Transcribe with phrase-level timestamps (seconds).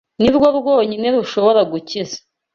[0.19, 2.19] ni rwo rwonyine rushobora gukiza.